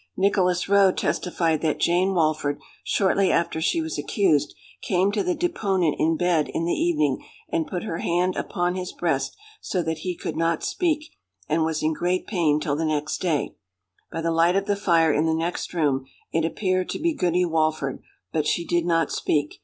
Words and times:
"Nicholas 0.17 0.67
Rowe 0.67 0.91
testified 0.91 1.61
that 1.61 1.79
Jane 1.79 2.15
Walford, 2.15 2.59
shortly 2.83 3.31
after 3.31 3.61
she 3.61 3.81
was 3.81 3.99
accused, 3.99 4.55
came 4.81 5.11
to 5.11 5.21
the 5.21 5.35
deponent 5.35 5.95
in 5.99 6.17
bed 6.17 6.49
in 6.51 6.65
the 6.65 6.73
evening, 6.73 7.23
and 7.51 7.67
put 7.67 7.83
her 7.83 7.99
hand 7.99 8.35
upon 8.35 8.73
his 8.73 8.91
breast, 8.93 9.37
so 9.61 9.83
that 9.83 9.99
he 9.99 10.15
could 10.17 10.35
not 10.35 10.63
speak, 10.63 11.11
and 11.47 11.63
was 11.65 11.83
in 11.83 11.93
great 11.93 12.25
pain 12.25 12.59
till 12.59 12.75
the 12.75 12.83
next 12.83 13.19
day. 13.21 13.53
By 14.11 14.21
the 14.21 14.31
light 14.31 14.55
of 14.55 14.65
the 14.65 14.75
fire 14.75 15.13
in 15.13 15.27
the 15.27 15.35
next 15.35 15.71
room 15.71 16.07
it 16.31 16.45
appeared 16.45 16.89
to 16.89 16.99
be 16.99 17.13
Goody 17.13 17.45
Walford, 17.45 18.01
but 18.33 18.47
she 18.47 18.65
did 18.65 18.87
not 18.87 19.11
speak. 19.11 19.57